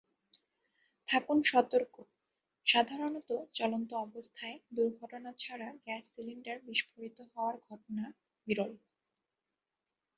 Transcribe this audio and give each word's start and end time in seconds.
থাকুন 1.07 1.37
সতর্কসাধারণত 1.43 3.29
চলন্ত 3.53 3.89
অবস্থায় 4.05 4.57
দুর্ঘটনা 4.75 5.31
ছাড়া 5.37 5.69
গ্যাস 5.85 6.03
সিলিন্ডার 6.13 6.57
বিস্ফোরিত 6.67 7.17
হওয়ার 7.31 7.55
ঘটনা 7.67 8.05
বিরল। 8.47 8.71